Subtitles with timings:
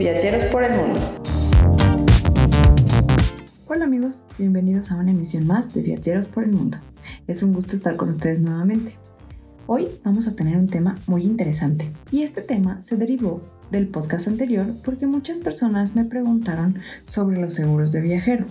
[0.00, 0.98] Viajeros por el mundo.
[3.68, 6.78] Hola amigos, bienvenidos a una emisión más de Viajeros por el mundo.
[7.26, 8.94] Es un gusto estar con ustedes nuevamente.
[9.66, 14.26] Hoy vamos a tener un tema muy interesante y este tema se derivó del podcast
[14.26, 18.46] anterior porque muchas personas me preguntaron sobre los seguros de viajero.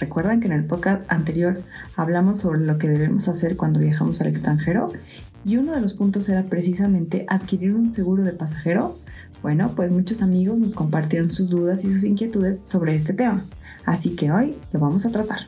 [0.00, 1.64] Recuerdan que en el podcast anterior
[1.96, 4.90] hablamos sobre lo que debemos hacer cuando viajamos al extranjero
[5.44, 8.96] y uno de los puntos era precisamente adquirir un seguro de pasajero.
[9.42, 13.44] Bueno, pues muchos amigos nos compartieron sus dudas y sus inquietudes sobre este tema,
[13.86, 15.46] así que hoy lo vamos a tratar.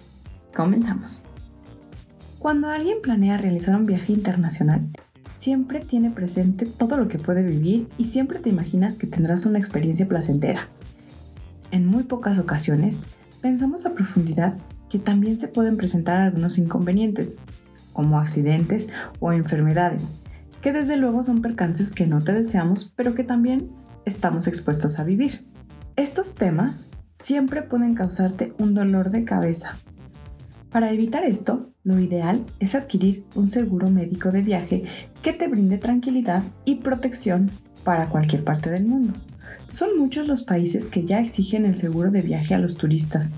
[0.55, 1.23] Comenzamos.
[2.39, 4.89] Cuando alguien planea realizar un viaje internacional,
[5.37, 9.59] siempre tiene presente todo lo que puede vivir y siempre te imaginas que tendrás una
[9.59, 10.69] experiencia placentera.
[11.70, 13.01] En muy pocas ocasiones,
[13.41, 14.57] pensamos a profundidad
[14.89, 17.39] que también se pueden presentar algunos inconvenientes,
[17.93, 20.15] como accidentes o enfermedades,
[20.61, 23.70] que desde luego son percances que no te deseamos, pero que también
[24.10, 25.47] estamos expuestos a vivir.
[25.97, 29.78] Estos temas siempre pueden causarte un dolor de cabeza.
[30.70, 34.83] Para evitar esto, lo ideal es adquirir un seguro médico de viaje
[35.22, 37.50] que te brinde tranquilidad y protección
[37.84, 39.14] para cualquier parte del mundo.
[39.69, 43.30] Son muchos los países que ya exigen el seguro de viaje a los turistas.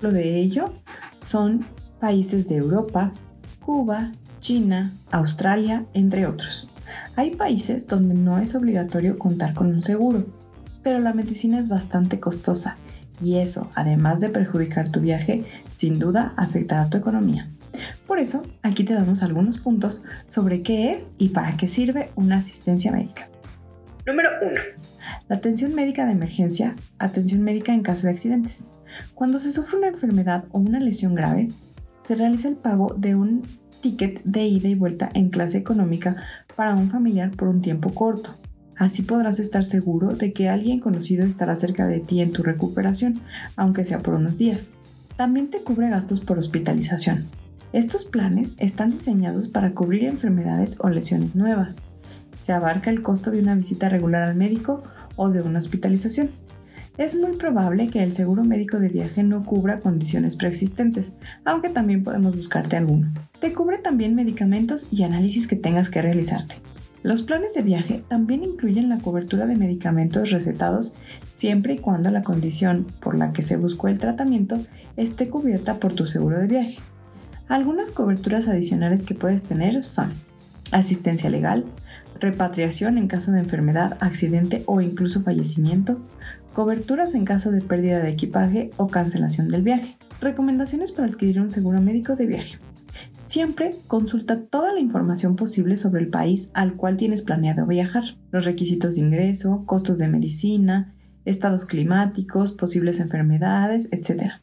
[0.00, 0.72] Lo de ello
[1.18, 1.64] son
[1.98, 3.12] países de Europa,
[3.60, 6.70] Cuba, China, Australia, entre otros.
[7.16, 10.26] Hay países donde no es obligatorio contar con un seguro,
[10.82, 12.76] pero la medicina es bastante costosa
[13.20, 17.48] y eso, además de perjudicar tu viaje, sin duda afectará tu economía.
[18.06, 22.36] Por eso, aquí te damos algunos puntos sobre qué es y para qué sirve una
[22.36, 23.28] asistencia médica.
[24.06, 24.60] Número 1.
[25.28, 28.64] La atención médica de emergencia, atención médica en caso de accidentes.
[29.14, 31.48] Cuando se sufre una enfermedad o una lesión grave,
[32.00, 33.42] se realiza el pago de un
[33.80, 36.16] ticket de ida y vuelta en clase económica
[36.56, 38.34] para un familiar por un tiempo corto.
[38.76, 43.20] Así podrás estar seguro de que alguien conocido estará cerca de ti en tu recuperación,
[43.56, 44.70] aunque sea por unos días.
[45.16, 47.26] También te cubre gastos por hospitalización.
[47.72, 51.76] Estos planes están diseñados para cubrir enfermedades o lesiones nuevas.
[52.40, 54.82] Se abarca el costo de una visita regular al médico
[55.16, 56.30] o de una hospitalización.
[56.98, 61.12] Es muy probable que el seguro médico de viaje no cubra condiciones preexistentes,
[61.44, 63.12] aunque también podemos buscarte alguno.
[63.40, 66.56] Te cubre también medicamentos y análisis que tengas que realizarte.
[67.02, 70.96] Los planes de viaje también incluyen la cobertura de medicamentos recetados
[71.34, 74.58] siempre y cuando la condición por la que se buscó el tratamiento
[74.96, 76.78] esté cubierta por tu seguro de viaje.
[77.46, 80.10] Algunas coberturas adicionales que puedes tener son
[80.72, 81.64] asistencia legal,
[82.18, 86.00] repatriación en caso de enfermedad, accidente o incluso fallecimiento,
[86.54, 89.96] coberturas en caso de pérdida de equipaje o cancelación del viaje.
[90.20, 92.58] Recomendaciones para adquirir un seguro médico de viaje.
[93.26, 98.44] Siempre consulta toda la información posible sobre el país al cual tienes planeado viajar, los
[98.44, 100.94] requisitos de ingreso, costos de medicina,
[101.24, 104.34] estados climáticos, posibles enfermedades, etc.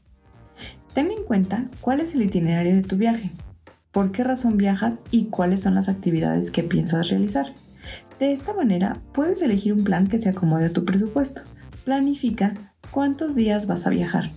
[0.93, 3.31] Ten en cuenta cuál es el itinerario de tu viaje,
[3.93, 7.53] por qué razón viajas y cuáles son las actividades que piensas realizar.
[8.19, 11.41] De esta manera puedes elegir un plan que se acomode a tu presupuesto.
[11.85, 12.53] Planifica
[12.91, 14.29] cuántos días vas a viajar.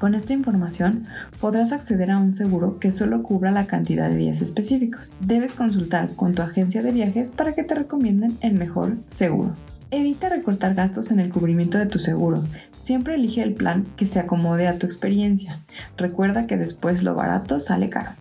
[0.00, 1.04] Con esta información
[1.40, 5.12] podrás acceder a un seguro que solo cubra la cantidad de días específicos.
[5.20, 9.52] Debes consultar con tu agencia de viajes para que te recomienden el mejor seguro.
[9.90, 12.44] Evita recortar gastos en el cubrimiento de tu seguro.
[12.80, 15.60] Siempre elige el plan que se acomode a tu experiencia.
[15.98, 18.12] Recuerda que después lo barato sale caro.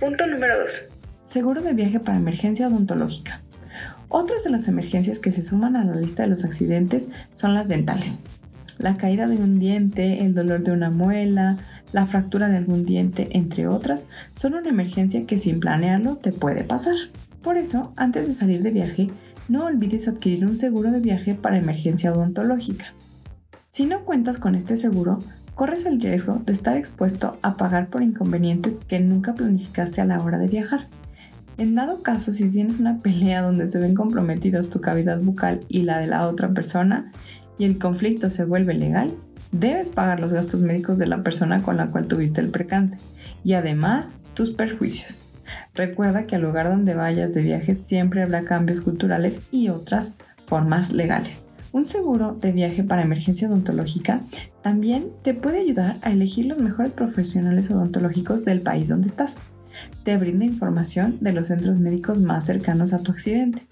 [0.00, 0.84] Punto número 2.
[1.22, 3.40] Seguro de viaje para emergencia odontológica.
[4.08, 7.68] Otras de las emergencias que se suman a la lista de los accidentes son las
[7.68, 8.22] dentales.
[8.78, 11.56] La caída de un diente, el dolor de una muela,
[11.92, 16.64] la fractura de algún diente, entre otras, son una emergencia que sin planearlo te puede
[16.64, 16.96] pasar.
[17.42, 19.08] Por eso, antes de salir de viaje,
[19.48, 22.86] no olvides adquirir un seguro de viaje para emergencia odontológica.
[23.70, 25.20] Si no cuentas con este seguro,
[25.54, 30.20] corres el riesgo de estar expuesto a pagar por inconvenientes que nunca planificaste a la
[30.22, 30.88] hora de viajar.
[31.58, 35.82] En dado caso, si tienes una pelea donde se ven comprometidos tu cavidad bucal y
[35.82, 37.12] la de la otra persona
[37.58, 39.14] y el conflicto se vuelve legal,
[39.52, 42.98] debes pagar los gastos médicos de la persona con la cual tuviste el percance
[43.44, 45.22] y además tus perjuicios.
[45.74, 50.16] Recuerda que al lugar donde vayas de viaje siempre habrá cambios culturales y otras
[50.46, 51.44] formas legales.
[51.72, 54.20] Un seguro de viaje para emergencia odontológica
[54.62, 59.38] también te puede ayudar a elegir los mejores profesionales odontológicos del país donde estás
[60.04, 63.66] te brinda información de los centros médicos más cercanos a tu accidente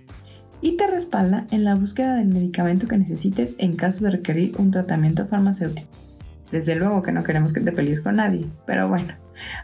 [0.65, 4.71] y te respalda en la búsqueda del medicamento que necesites en caso de requerir un
[4.71, 5.87] tratamiento farmacéutico.
[6.51, 9.13] Desde luego que no queremos que te pelees con nadie, pero bueno,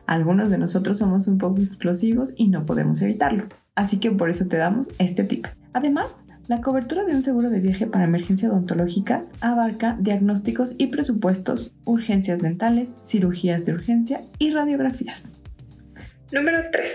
[0.06, 4.46] algunos de nosotros somos un poco explosivos y no podemos evitarlo, así que por eso
[4.46, 5.46] te damos este tip.
[5.72, 6.16] Además,
[6.50, 12.40] La cobertura de un seguro de viaje para emergencia odontológica abarca diagnósticos y presupuestos, urgencias
[12.40, 15.28] dentales, cirugías de urgencia y radiografías.
[16.32, 16.90] Número 3.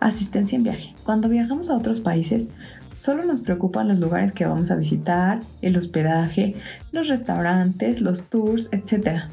[0.00, 0.94] Asistencia en viaje.
[1.04, 2.52] Cuando viajamos a otros países,
[2.96, 6.54] solo nos preocupan los lugares que vamos a visitar, el hospedaje,
[6.92, 9.24] los restaurantes, los tours, etc.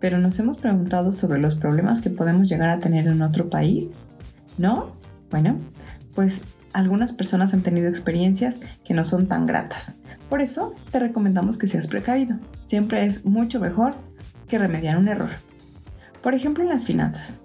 [0.00, 3.90] Pero nos hemos preguntado sobre los problemas que podemos llegar a tener en otro país.
[4.58, 4.92] ¿No?
[5.30, 5.58] Bueno,
[6.14, 9.96] pues algunas personas han tenido experiencias que no son tan gratas.
[10.28, 12.36] Por eso te recomendamos que seas precavido.
[12.66, 13.94] Siempre es mucho mejor
[14.48, 15.30] que remediar un error.
[16.22, 17.40] Por ejemplo, en las finanzas.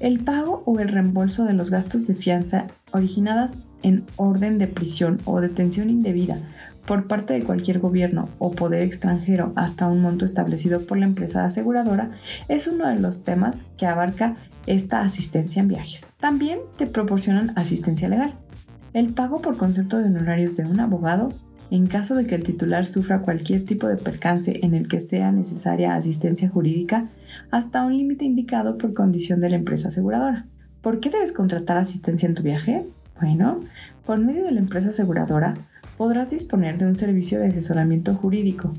[0.00, 5.20] El pago o el reembolso de los gastos de fianza originadas en orden de prisión
[5.24, 6.38] o detención indebida
[6.86, 11.44] por parte de cualquier gobierno o poder extranjero hasta un monto establecido por la empresa
[11.44, 12.10] aseguradora
[12.48, 14.36] es uno de los temas que abarca
[14.66, 16.10] esta asistencia en viajes.
[16.18, 18.34] También te proporcionan asistencia legal.
[18.92, 21.30] El pago por concepto de honorarios de un abogado
[21.70, 25.32] en caso de que el titular sufra cualquier tipo de percance en el que sea
[25.32, 27.08] necesaria asistencia jurídica
[27.50, 30.46] hasta un límite indicado por condición de la empresa aseguradora.
[30.82, 32.86] ¿Por qué debes contratar asistencia en tu viaje?
[33.20, 33.60] Bueno,
[34.04, 35.54] por medio de la empresa aseguradora
[35.96, 38.72] podrás disponer de un servicio de asesoramiento jurídico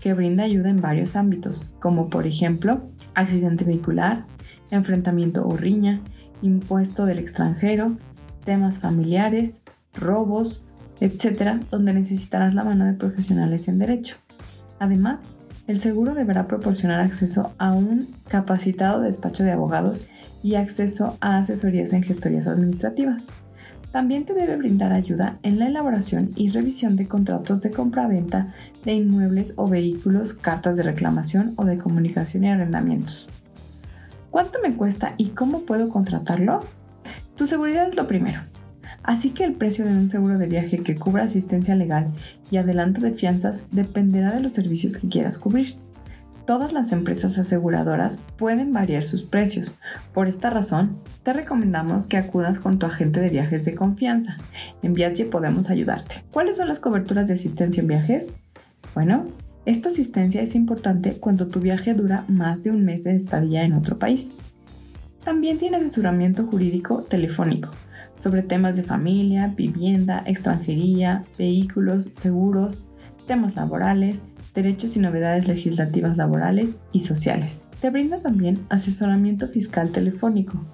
[0.00, 2.82] que brinda ayuda en varios ámbitos, como por ejemplo
[3.14, 4.24] accidente vehicular,
[4.70, 6.00] enfrentamiento o riña,
[6.40, 7.96] impuesto del extranjero,
[8.44, 9.56] temas familiares,
[9.94, 10.62] robos,
[11.00, 14.16] etcétera, donde necesitarás la mano de profesionales en derecho.
[14.78, 15.20] Además,
[15.68, 20.08] el seguro deberá proporcionar acceso a un capacitado despacho de abogados
[20.42, 23.22] y acceso a asesorías en gestorías administrativas.
[23.92, 28.54] También te debe brindar ayuda en la elaboración y revisión de contratos de compra-venta
[28.84, 33.28] de inmuebles o vehículos, cartas de reclamación o de comunicación y arrendamientos.
[34.30, 36.60] ¿Cuánto me cuesta y cómo puedo contratarlo?
[37.36, 38.40] Tu seguridad es lo primero.
[39.02, 42.06] Así que el precio de un seguro de viaje que cubra asistencia legal
[42.50, 45.74] y adelanto de fianzas dependerá de los servicios que quieras cubrir.
[46.46, 49.76] Todas las empresas aseguradoras pueden variar sus precios.
[50.12, 54.38] Por esta razón, te recomendamos que acudas con tu agente de viajes de confianza.
[54.82, 56.24] En Viaje podemos ayudarte.
[56.32, 58.32] ¿Cuáles son las coberturas de asistencia en viajes?
[58.94, 59.26] Bueno,
[59.66, 63.74] esta asistencia es importante cuando tu viaje dura más de un mes de estadía en
[63.74, 64.34] otro país.
[65.24, 67.70] También tiene asesoramiento jurídico telefónico
[68.18, 72.84] sobre temas de familia, vivienda, extranjería, vehículos, seguros,
[73.26, 74.24] temas laborales,
[74.54, 77.62] derechos y novedades legislativas laborales y sociales.
[77.80, 80.64] Te brinda también asesoramiento fiscal telefónico,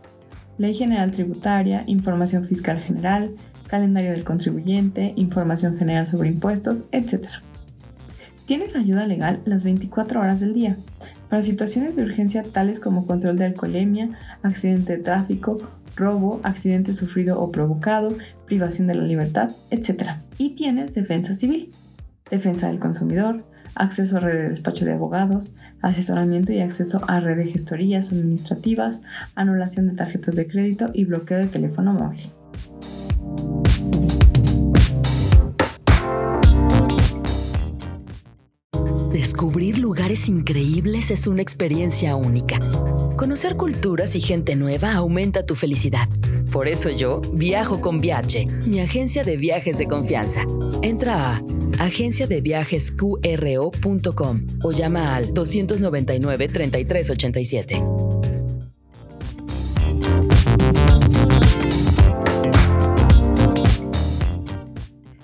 [0.58, 3.34] ley general tributaria, información fiscal general,
[3.66, 7.28] calendario del contribuyente, información general sobre impuestos, etc.
[8.46, 10.76] Tienes ayuda legal las 24 horas del día
[11.28, 14.10] para situaciones de urgencia tales como control de alcoholemia,
[14.42, 15.60] accidente de tráfico
[15.98, 18.16] robo, accidente sufrido o provocado,
[18.46, 20.20] privación de la libertad, etc.
[20.38, 21.72] Y tienes defensa civil,
[22.30, 27.36] defensa del consumidor, acceso a red de despacho de abogados, asesoramiento y acceso a red
[27.36, 29.00] de gestorías administrativas,
[29.34, 32.38] anulación de tarjetas de crédito y bloqueo de teléfono móvil.
[39.38, 42.58] Descubrir lugares increíbles es una experiencia única.
[43.17, 46.08] Conocer culturas y gente nueva aumenta tu felicidad.
[46.52, 50.43] Por eso yo viajo con Viaje, mi agencia de viajes de confianza.
[50.82, 51.43] Entra a
[51.79, 57.80] agenciadeviajesqro.com o llama al 299 3387.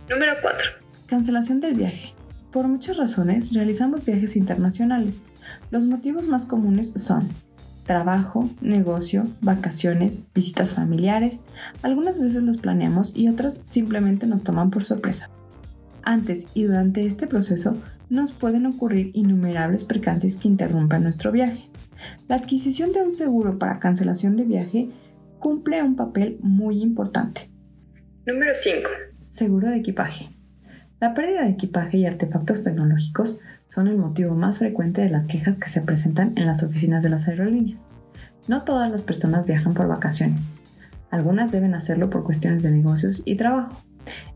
[0.09, 0.71] Número 4.
[1.09, 2.15] Cancelación del viaje.
[2.55, 5.19] Por muchas razones realizamos viajes internacionales.
[5.73, 7.27] Los motivos más comunes son
[7.85, 11.41] trabajo, negocio, vacaciones, visitas familiares.
[11.83, 15.31] Algunas veces los planeamos y otras simplemente nos toman por sorpresa.
[16.05, 17.77] Antes y durante este proceso
[18.09, 21.71] nos pueden ocurrir innumerables percances que interrumpan nuestro viaje.
[22.29, 24.91] La adquisición de un seguro para cancelación de viaje
[25.41, 27.51] cumple un papel muy importante.
[28.25, 28.89] Número 5.
[29.29, 30.29] Seguro de equipaje.
[31.05, 35.59] La pérdida de equipaje y artefactos tecnológicos son el motivo más frecuente de las quejas
[35.59, 37.79] que se presentan en las oficinas de las aerolíneas.
[38.49, 40.41] No todas las personas viajan por vacaciones.
[41.11, 43.77] Algunas deben hacerlo por cuestiones de negocios y trabajo.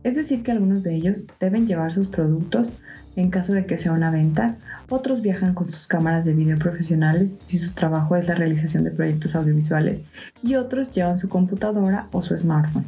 [0.03, 2.71] Es decir, que algunos de ellos deben llevar sus productos
[3.17, 4.59] en caso de que sea una venta,
[4.91, 8.91] otros viajan con sus cámaras de video profesionales si su trabajo es la realización de
[8.91, 10.05] proyectos audiovisuales
[10.43, 12.85] y otros llevan su computadora o su smartphone.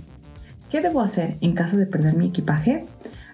[0.69, 2.85] ¿Qué debo hacer en caso de perder mi equipaje?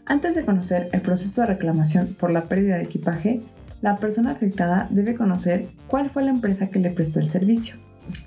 [0.09, 3.41] Antes de conocer el proceso de reclamación por la pérdida de equipaje,
[3.83, 7.77] la persona afectada debe conocer cuál fue la empresa que le prestó el servicio.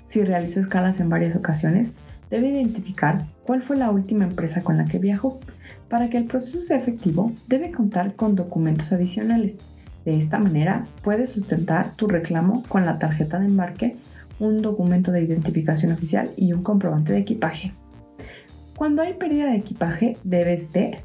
[0.06, 1.94] Si realizó escalas en varias ocasiones,
[2.28, 5.40] debe identificar cuál fue la última empresa con la que viajó.
[5.88, 9.58] Para que el proceso sea efectivo, debe contar con documentos adicionales.
[10.04, 13.96] De esta manera, puedes sustentar tu reclamo con la tarjeta de embarque,
[14.38, 17.72] un documento de identificación oficial y un comprobante de equipaje.
[18.76, 21.00] Cuando hay pérdida de equipaje, debes de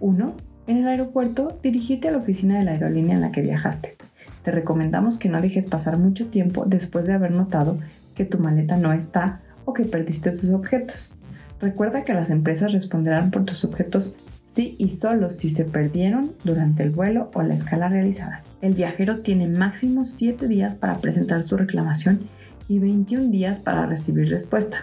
[0.00, 0.34] 1.
[0.66, 3.96] En el aeropuerto, dirigirte a la oficina de la aerolínea en la que viajaste.
[4.42, 7.78] Te recomendamos que no dejes pasar mucho tiempo después de haber notado
[8.14, 11.14] que tu maleta no está o que perdiste tus objetos.
[11.60, 16.82] Recuerda que las empresas responderán por tus objetos sí y solo si se perdieron durante
[16.82, 18.42] el vuelo o la escala realizada.
[18.62, 22.20] El viajero tiene máximo 7 días para presentar su reclamación
[22.68, 24.78] y 21 días para recibir respuesta.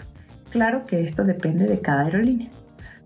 [0.50, 2.48] Claro que esto depende de cada aerolínea,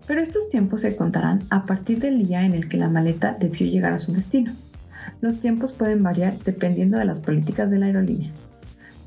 [0.07, 3.67] pero estos tiempos se contarán a partir del día en el que la maleta debió
[3.67, 4.53] llegar a su destino.
[5.21, 8.31] Los tiempos pueden variar dependiendo de las políticas de la aerolínea.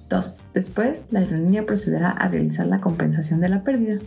[0.08, 0.42] 2.
[0.54, 3.98] Después, la aerolínea procederá a realizar la compensación de la pérdida.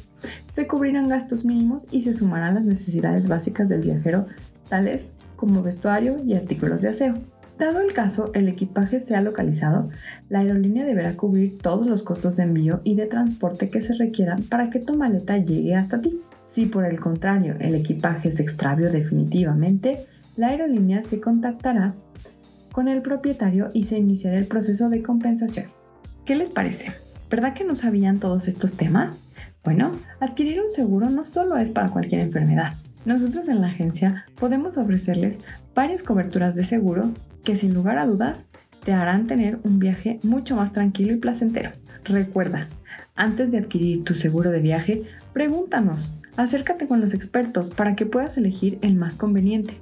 [0.52, 4.28] Se cubrirán gastos mínimos y se sumarán las necesidades básicas del viajero,
[4.70, 7.16] tales como vestuario y artículos de aseo.
[7.58, 9.90] Dado el caso el equipaje sea localizado,
[10.30, 14.44] la aerolínea deberá cubrir todos los costos de envío y de transporte que se requieran
[14.44, 16.22] para que tu maleta llegue hasta ti.
[16.50, 21.94] Si por el contrario el equipaje se extravió definitivamente, la aerolínea se contactará
[22.72, 25.68] con el propietario y se iniciará el proceso de compensación.
[26.26, 26.92] ¿Qué les parece?
[27.30, 29.18] ¿Verdad que no sabían todos estos temas?
[29.64, 32.74] Bueno, adquirir un seguro no solo es para cualquier enfermedad.
[33.06, 35.42] Nosotros en la agencia podemos ofrecerles
[35.76, 37.12] varias coberturas de seguro
[37.44, 38.46] que sin lugar a dudas
[38.84, 41.72] te harán tener un viaje mucho más tranquilo y placentero.
[42.06, 42.70] Recuerda,
[43.20, 48.38] antes de adquirir tu seguro de viaje, pregúntanos, acércate con los expertos para que puedas
[48.38, 49.78] elegir el más conveniente.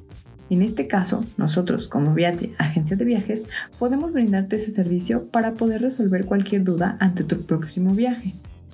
[0.49, 3.45] En este caso, nosotros como Viaje, agencia de viajes,
[3.77, 8.33] podemos brindarte ese servicio para poder resolver cualquier duda ante tu próximo viaje.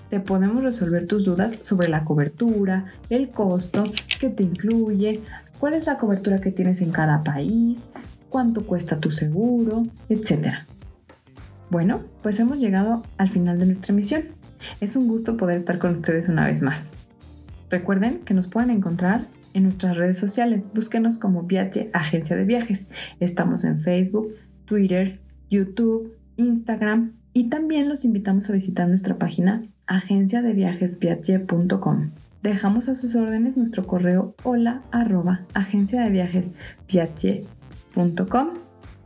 [0.10, 5.22] Te podemos resolver tus dudas sobre la cobertura, el costo, qué te incluye,
[5.60, 7.90] cuál es la cobertura que tienes en cada país,
[8.30, 10.60] cuánto cuesta tu seguro, etc.
[11.70, 14.43] Bueno, pues hemos llegado al final de nuestra misión.
[14.82, 16.90] Es un gusto poder estar con ustedes una vez más.
[17.70, 20.66] Recuerden que nos pueden encontrar en nuestras redes sociales.
[20.74, 22.90] Búsquenos como Viaje Agencia de Viajes.
[23.20, 24.34] Estamos en Facebook,
[24.66, 32.12] Twitter, YouTube, Instagram y también los invitamos a visitar nuestra página agenciadeviajesviaje.com.
[32.42, 34.82] Dejamos a sus órdenes nuestro correo hola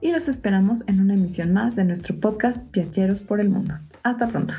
[0.02, 3.76] y los esperamos en una emisión más de nuestro podcast Viajeros por el Mundo.
[4.04, 4.54] Hasta pronto.